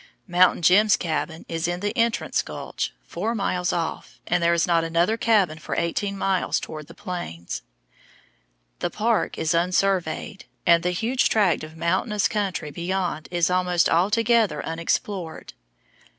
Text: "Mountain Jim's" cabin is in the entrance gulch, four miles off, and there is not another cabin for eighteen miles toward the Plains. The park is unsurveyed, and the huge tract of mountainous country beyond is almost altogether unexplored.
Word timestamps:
"Mountain 0.27 0.63
Jim's" 0.63 0.97
cabin 0.97 1.45
is 1.47 1.67
in 1.67 1.79
the 1.79 1.95
entrance 1.95 2.41
gulch, 2.41 2.91
four 3.05 3.35
miles 3.35 3.71
off, 3.71 4.19
and 4.25 4.41
there 4.41 4.51
is 4.51 4.65
not 4.65 4.83
another 4.83 5.15
cabin 5.15 5.59
for 5.59 5.75
eighteen 5.75 6.17
miles 6.17 6.59
toward 6.59 6.87
the 6.87 6.95
Plains. 6.95 7.61
The 8.79 8.89
park 8.89 9.37
is 9.37 9.53
unsurveyed, 9.53 10.45
and 10.65 10.81
the 10.81 10.89
huge 10.89 11.29
tract 11.29 11.63
of 11.63 11.77
mountainous 11.77 12.27
country 12.27 12.71
beyond 12.71 13.27
is 13.29 13.51
almost 13.51 13.89
altogether 13.89 14.65
unexplored. 14.65 15.53